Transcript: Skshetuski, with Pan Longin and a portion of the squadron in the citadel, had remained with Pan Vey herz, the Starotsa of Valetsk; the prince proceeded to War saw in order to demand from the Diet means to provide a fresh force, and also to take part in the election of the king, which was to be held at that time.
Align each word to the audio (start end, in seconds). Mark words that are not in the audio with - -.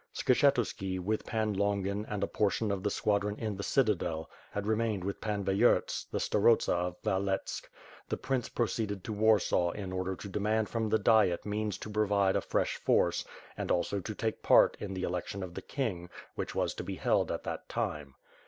Skshetuski, 0.15 0.99
with 0.99 1.27
Pan 1.27 1.53
Longin 1.53 2.07
and 2.09 2.23
a 2.23 2.27
portion 2.27 2.71
of 2.71 2.81
the 2.81 2.89
squadron 2.89 3.37
in 3.37 3.55
the 3.55 3.61
citadel, 3.61 4.31
had 4.49 4.65
remained 4.65 5.03
with 5.03 5.21
Pan 5.21 5.43
Vey 5.43 5.59
herz, 5.59 6.07
the 6.11 6.17
Starotsa 6.17 6.73
of 6.73 6.99
Valetsk; 7.03 7.69
the 8.09 8.17
prince 8.17 8.49
proceeded 8.49 9.03
to 9.03 9.13
War 9.13 9.37
saw 9.37 9.69
in 9.69 9.91
order 9.93 10.15
to 10.15 10.27
demand 10.27 10.69
from 10.69 10.89
the 10.89 10.97
Diet 10.97 11.45
means 11.45 11.77
to 11.77 11.89
provide 11.91 12.35
a 12.35 12.41
fresh 12.41 12.77
force, 12.77 13.23
and 13.55 13.69
also 13.69 13.99
to 13.99 14.15
take 14.15 14.41
part 14.41 14.75
in 14.79 14.95
the 14.95 15.03
election 15.03 15.43
of 15.43 15.53
the 15.53 15.61
king, 15.61 16.09
which 16.33 16.55
was 16.55 16.73
to 16.73 16.83
be 16.83 16.95
held 16.95 17.31
at 17.31 17.43
that 17.43 17.69
time. 17.69 18.15